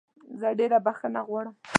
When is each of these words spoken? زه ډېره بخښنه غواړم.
زه 0.39 0.47
ډېره 0.59 0.77
بخښنه 0.85 1.21
غواړم. 1.27 1.55